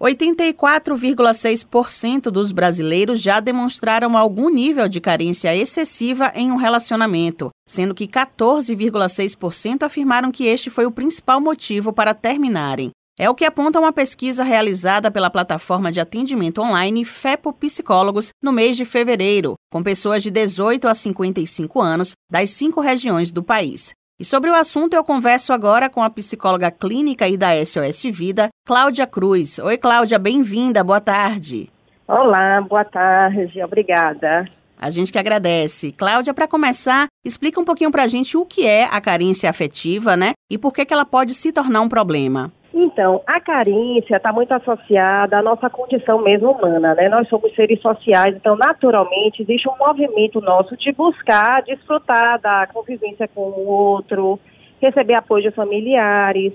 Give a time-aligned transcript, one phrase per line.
[0.00, 8.06] 84,6% dos brasileiros já demonstraram algum nível de carência excessiva em um relacionamento, sendo que
[8.06, 12.92] 14,6% afirmaram que este foi o principal motivo para terminarem.
[13.20, 18.52] É o que aponta uma pesquisa realizada pela plataforma de atendimento online FEPO Psicólogos no
[18.52, 23.92] mês de fevereiro, com pessoas de 18 a 55 anos das cinco regiões do país.
[24.20, 28.48] E sobre o assunto eu converso agora com a psicóloga clínica e da SOS Vida,
[28.66, 29.60] Cláudia Cruz.
[29.60, 31.70] Oi, Cláudia, bem-vinda, boa tarde.
[32.08, 34.50] Olá, boa tarde, obrigada.
[34.76, 35.92] A gente que agradece.
[35.92, 40.16] Cláudia, para começar, explica um pouquinho para a gente o que é a carência afetiva,
[40.16, 40.32] né?
[40.50, 42.52] E por que, que ela pode se tornar um problema.
[42.80, 47.08] Então, a carência está muito associada à nossa condição mesmo humana, né?
[47.08, 53.26] Nós somos seres sociais, então, naturalmente, existe um movimento nosso de buscar desfrutar da convivência
[53.34, 54.38] com o outro,
[54.80, 56.52] receber apoio de familiares.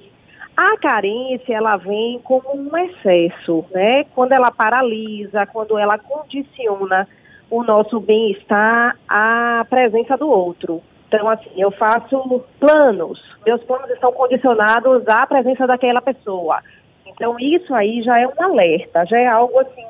[0.56, 4.06] A carência, ela vem como um excesso, né?
[4.16, 7.06] Quando ela paralisa, quando ela condiciona
[7.52, 10.82] o nosso bem-estar à presença do outro.
[11.14, 16.60] Então, assim, eu faço planos, meus planos estão condicionados à presença daquela pessoa.
[17.06, 19.86] Então, isso aí já é um alerta, já é algo assim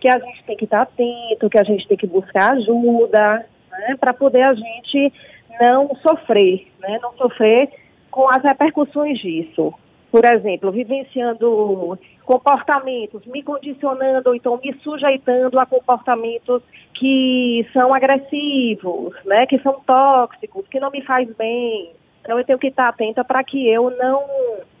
[0.00, 3.96] que a gente tem que estar atento, que a gente tem que buscar ajuda, né,
[4.00, 5.12] para poder a gente
[5.60, 7.70] não sofrer, né, não sofrer
[8.10, 9.72] com as repercussões disso
[10.16, 16.62] por exemplo, vivenciando comportamentos, me condicionando, ou então me sujeitando a comportamentos
[16.94, 21.90] que são agressivos, né, que são tóxicos, que não me faz bem.
[22.22, 24.24] Então eu tenho que estar atenta para que eu não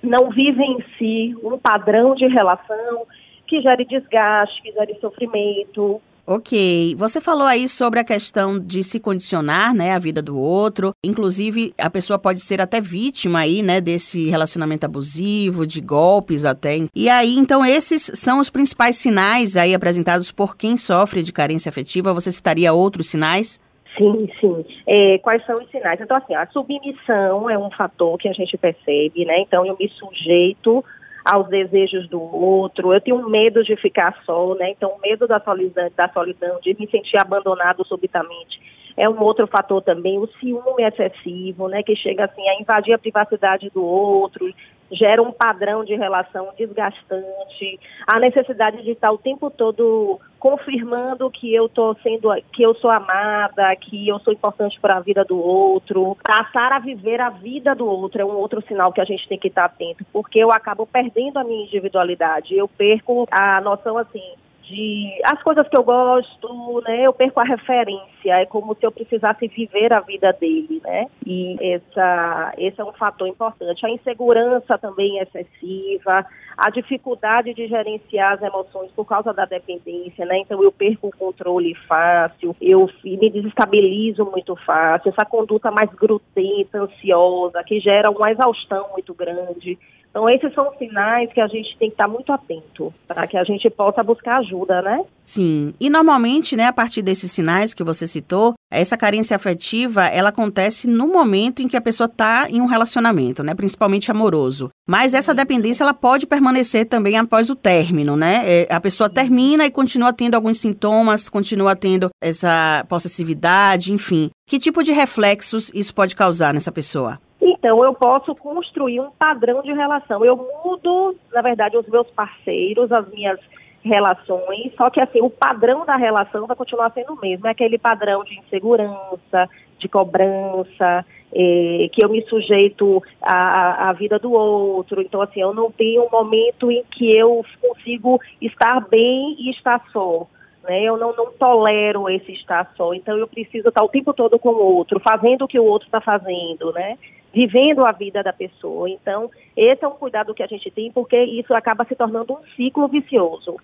[0.02, 3.06] não vivencie um padrão de relação
[3.46, 8.98] que gere desgaste, que gere sofrimento, Ok, você falou aí sobre a questão de se
[8.98, 10.92] condicionar, né, a vida do outro.
[11.04, 16.78] Inclusive, a pessoa pode ser até vítima aí, né, desse relacionamento abusivo, de golpes até.
[16.92, 21.70] E aí, então, esses são os principais sinais aí apresentados por quem sofre de carência
[21.70, 22.12] afetiva.
[22.12, 23.60] Você citaria outros sinais?
[23.96, 24.64] Sim, sim.
[24.84, 26.00] É, quais são os sinais?
[26.00, 29.42] Então, assim, a submissão é um fator que a gente percebe, né?
[29.42, 30.84] Então, eu me sujeito
[31.26, 34.70] aos desejos do outro, eu tenho medo de ficar só, né?
[34.70, 38.60] Então, medo da solidão, da solidão, de me sentir abandonado subitamente.
[38.96, 41.82] É um outro fator também, o ciúme excessivo, né?
[41.82, 44.48] Que chega assim a invadir a privacidade do outro,
[44.92, 51.52] gera um padrão de relação desgastante, a necessidade de estar o tempo todo confirmando que
[51.52, 55.36] eu tô sendo, que eu sou amada, que eu sou importante para a vida do
[55.36, 59.26] outro, passar a viver a vida do outro é um outro sinal que a gente
[59.26, 63.98] tem que estar atento, porque eu acabo perdendo a minha individualidade, eu perco a noção
[63.98, 64.22] assim
[64.66, 67.06] de as coisas que eu gosto, né?
[67.06, 71.06] Eu perco a referência, é como se eu precisasse viver a vida dele, né?
[71.24, 73.86] E essa, esse é um fator importante.
[73.86, 76.26] A insegurança também é excessiva,
[76.56, 80.38] a dificuldade de gerenciar as emoções por causa da dependência, né?
[80.38, 86.78] Então eu perco o controle fácil, eu me desestabilizo muito fácil, essa conduta mais grudenta,
[86.78, 89.78] ansiosa, que gera uma exaustão muito grande.
[90.16, 93.44] Então, esses são sinais que a gente tem que estar muito atento para que a
[93.44, 95.04] gente possa buscar ajuda, né?
[95.22, 95.74] Sim.
[95.78, 100.88] E normalmente, né, a partir desses sinais que você citou, essa carência afetiva, ela acontece
[100.88, 104.70] no momento em que a pessoa está em um relacionamento, né, principalmente amoroso.
[104.88, 108.42] Mas essa dependência, ela pode permanecer também após o término, né?
[108.46, 114.30] É, a pessoa termina e continua tendo alguns sintomas, continua tendo essa possessividade, enfim.
[114.48, 117.18] Que tipo de reflexos isso pode causar nessa pessoa?
[117.48, 120.24] Então, eu posso construir um padrão de relação.
[120.24, 123.38] Eu mudo, na verdade, os meus parceiros, as minhas
[123.84, 127.46] relações, só que assim, o padrão da relação vai continuar sendo o mesmo.
[127.46, 129.48] É aquele padrão de insegurança,
[129.78, 135.00] de cobrança, é, que eu me sujeito à, à vida do outro.
[135.00, 139.80] Então, assim, eu não tenho um momento em que eu consigo estar bem e estar
[139.92, 140.26] só.
[140.66, 140.82] Né?
[140.82, 142.92] Eu não, não tolero esse estar só.
[142.94, 145.86] Então, eu preciso estar o tempo todo com o outro, fazendo o que o outro
[145.86, 146.98] está fazendo, né?
[147.32, 148.88] vivendo a vida da pessoa.
[148.88, 152.42] Então, esse é um cuidado que a gente tem, porque isso acaba se tornando um
[152.56, 153.56] ciclo vicioso.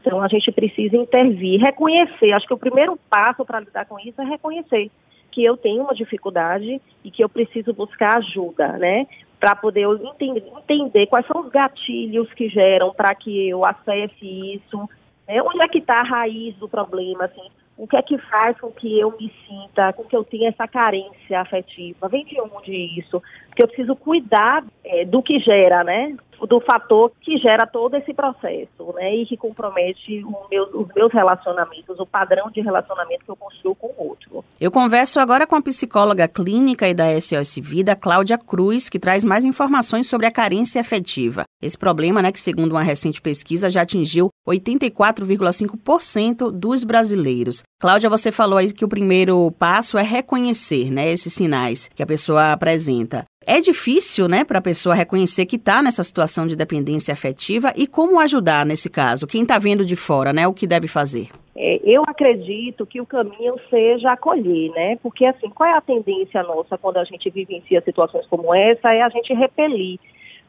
[0.00, 2.32] Então, a gente precisa intervir, reconhecer.
[2.32, 4.88] Acho que o primeiro passo para lidar com isso é reconhecer
[5.32, 9.06] que eu tenho uma dificuldade e que eu preciso buscar ajuda, né?
[9.38, 14.88] Para poder entender, entender, quais são os gatilhos que geram para que eu acesse isso,
[15.28, 15.42] né?
[15.42, 17.46] onde é que está a raiz do problema, assim,
[17.76, 20.66] o que é que faz com que eu me sinta, com que eu tenha essa
[20.66, 22.08] carência afetiva?
[22.08, 23.22] Vem de onde isso?
[23.58, 26.14] Que eu preciso cuidar é, do que gera, né?
[26.46, 31.98] do fator que gera todo esse processo, né, e que compromete meu, os meus relacionamentos,
[31.98, 34.44] o padrão de relacionamento que eu construo com o outro.
[34.60, 39.24] Eu converso agora com a psicóloga clínica e da SOS Vida, Cláudia Cruz, que traz
[39.24, 41.42] mais informações sobre a carência afetiva.
[41.60, 47.64] Esse problema, né, que segundo uma recente pesquisa já atingiu 84,5% dos brasileiros.
[47.80, 52.06] Cláudia, você falou aí que o primeiro passo é reconhecer, né, esses sinais que a
[52.06, 53.24] pessoa apresenta.
[53.50, 57.86] É difícil, né, para a pessoa reconhecer que está nessa situação de dependência afetiva e
[57.86, 59.26] como ajudar nesse caso?
[59.26, 61.30] Quem está vendo de fora, né, o que deve fazer?
[61.56, 64.98] É, eu acredito que o caminho seja acolher, né?
[65.02, 68.92] Porque assim, qual é a tendência nossa quando a gente vivencia situações como essa?
[68.92, 69.98] É a gente repelir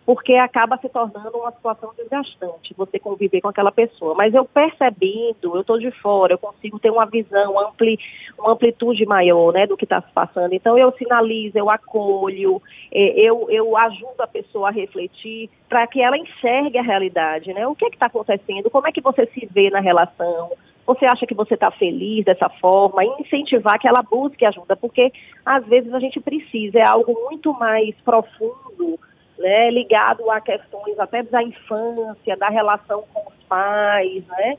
[0.09, 4.15] porque acaba se tornando uma situação desgastante você conviver com aquela pessoa.
[4.15, 8.00] Mas eu percebendo, eu estou de fora, eu consigo ter uma visão, ampli,
[8.35, 10.53] uma amplitude maior né, do que está se passando.
[10.53, 12.59] Então eu sinalizo, eu acolho,
[12.91, 17.67] é, eu, eu ajudo a pessoa a refletir para que ela enxergue a realidade, né?
[17.67, 18.71] O que é está acontecendo?
[18.71, 20.50] Como é que você se vê na relação?
[20.88, 23.05] Você acha que você está feliz dessa forma?
[23.05, 25.13] Incentivar que ela busque ajuda, porque
[25.45, 28.97] às vezes a gente precisa, é algo muito mais profundo
[29.39, 34.57] né, ligado a questões até da infância, da relação com os pais, né,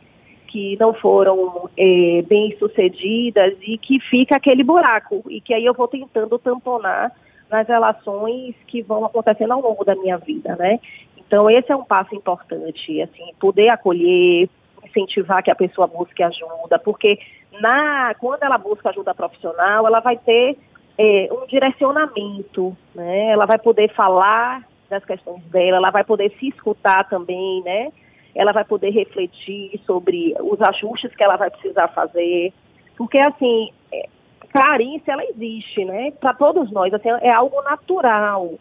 [0.49, 5.75] que não foram é, bem sucedidas e que fica aquele buraco e que aí eu
[5.75, 7.12] vou tentando tamponar
[7.49, 10.79] nas relações que vão acontecendo ao longo da minha vida, né?
[11.17, 14.49] Então esse é um passo importante, assim, poder acolher,
[14.85, 17.19] incentivar que a pessoa busque ajuda, porque
[17.61, 20.56] na quando ela busca ajuda profissional, ela vai ter
[20.99, 23.31] é, um direcionamento, né?
[23.31, 27.91] Ela vai poder falar das questões dela, ela vai poder se escutar também, né?
[28.35, 32.53] Ela vai poder refletir sobre os ajustes que ela vai precisar fazer,
[32.97, 34.07] porque assim, é,
[34.53, 36.11] carência ela existe, né?
[36.13, 38.55] Para todos nós, assim, é algo natural.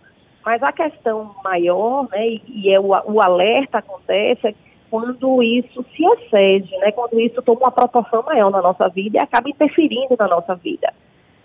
[0.45, 4.53] Mas a questão maior, né, e, é o, o alerta acontece é
[4.89, 6.91] quando isso se excede, né?
[6.91, 10.93] Quando isso toma uma proporção maior na nossa vida e acaba interferindo na nossa vida.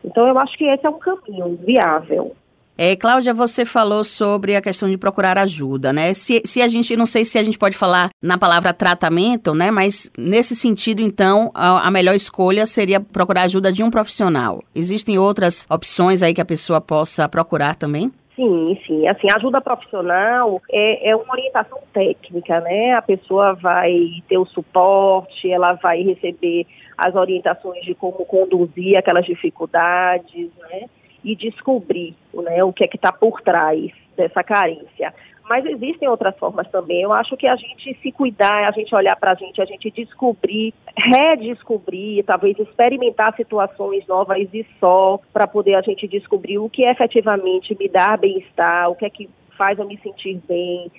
[0.05, 2.35] Então eu acho que esse é um caminho viável.
[2.76, 6.12] É, Cláudia, você falou sobre a questão de procurar ajuda, né?
[6.12, 9.71] Se, se a gente, não sei se a gente pode falar na palavra tratamento, né?
[9.71, 14.61] Mas nesse sentido, então, a, a melhor escolha seria procurar ajuda de um profissional.
[14.75, 18.11] Existem outras opções aí que a pessoa possa procurar também?
[18.35, 19.06] Sim, sim.
[19.06, 22.94] Assim, ajuda profissional é, é, uma orientação técnica, né?
[22.94, 23.93] A pessoa vai
[24.29, 26.67] ter o suporte, ela vai receber
[26.99, 30.87] as orientações de como conduzir aquelas dificuldades, né?
[31.25, 35.12] E descobrir né, o que é que está por trás dessa carência.
[35.49, 37.03] Mas existem outras formas também.
[37.03, 39.91] Eu acho que a gente se cuidar, a gente olhar para a gente, a gente
[39.91, 46.85] descobrir, redescobrir, talvez experimentar situações novas e só para poder a gente descobrir o que
[46.85, 50.91] efetivamente me dá bem-estar, o que é que faz eu me sentir bem,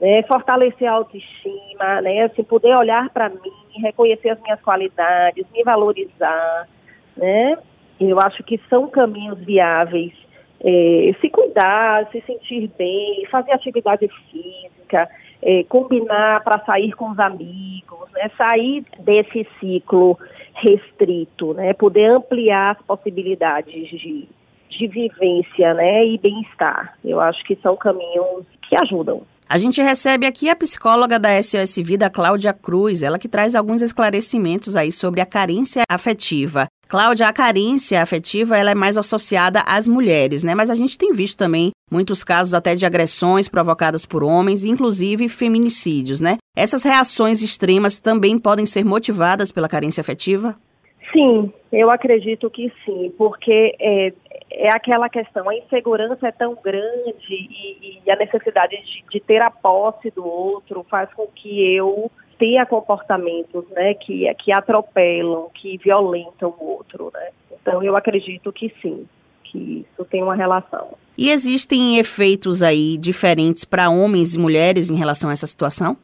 [0.00, 5.62] né, fortalecer a autoestima, né, assim, poder olhar para mim, reconhecer as minhas qualidades, me
[5.62, 6.66] valorizar,
[7.16, 7.58] né,
[8.08, 10.12] eu acho que são caminhos viáveis.
[10.62, 15.08] É, se cuidar, se sentir bem, fazer atividade física,
[15.42, 20.18] é, combinar para sair com os amigos, né, sair desse ciclo
[20.54, 24.28] restrito, né, poder ampliar as possibilidades de,
[24.68, 26.94] de vivência né, e bem-estar.
[27.02, 29.22] Eu acho que são caminhos que ajudam.
[29.48, 33.82] A gente recebe aqui a psicóloga da SOS Vida, Cláudia Cruz, ela que traz alguns
[33.82, 36.68] esclarecimentos aí sobre a carência afetiva.
[36.90, 40.56] Cláudia, a carência afetiva ela é mais associada às mulheres, né?
[40.56, 45.28] Mas a gente tem visto também muitos casos até de agressões provocadas por homens, inclusive
[45.28, 46.36] feminicídios, né?
[46.56, 50.56] Essas reações extremas também podem ser motivadas pela carência afetiva?
[51.12, 54.12] Sim, eu acredito que sim, porque é,
[54.50, 59.40] é aquela questão, a insegurança é tão grande e, e a necessidade de, de, ter
[59.40, 65.76] a posse do outro faz com que eu tenha comportamentos né, que, que atropelam, que
[65.76, 67.12] violentam o outro.
[67.12, 67.28] Né?
[67.52, 69.06] Então eu acredito que sim,
[69.44, 70.94] que isso tem uma relação.
[71.18, 75.98] E existem efeitos aí diferentes para homens e mulheres em relação a essa situação?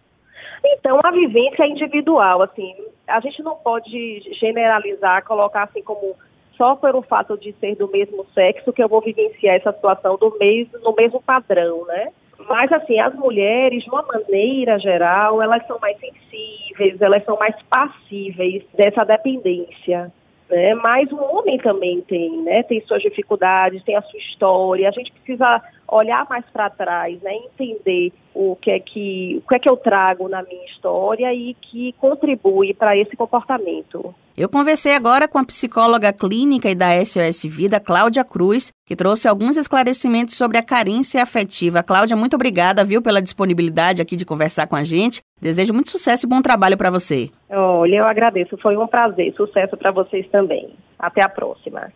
[0.63, 2.75] Então a vivência é individual, assim,
[3.09, 6.15] a gente não pode generalizar, colocar assim como
[6.55, 10.37] só pelo fato de ser do mesmo sexo que eu vou vivenciar essa situação do
[10.39, 12.09] mesmo, no mesmo padrão, né?
[12.49, 17.55] Mas, assim, as mulheres, de uma maneira geral, elas são mais sensíveis, elas são mais
[17.63, 20.13] passíveis dessa dependência.
[20.49, 20.75] Né?
[20.75, 22.63] Mas o homem também tem, né?
[22.63, 24.89] Tem suas dificuldades, tem a sua história.
[24.89, 29.57] A gente precisa olhar mais para trás, né, entender o que é que o que
[29.57, 34.15] é que eu trago na minha história e que contribui para esse comportamento.
[34.37, 39.27] Eu conversei agora com a psicóloga clínica e da SOS Vida, Cláudia Cruz, que trouxe
[39.27, 41.83] alguns esclarecimentos sobre a carência afetiva.
[41.83, 45.23] Cláudia, muito obrigada, viu, pela disponibilidade aqui de conversar com a gente.
[45.41, 47.31] Desejo muito sucesso e bom trabalho para você.
[47.49, 49.33] Olha, eu agradeço, foi um prazer.
[49.35, 50.69] Sucesso para vocês também.
[50.99, 51.91] Até a próxima.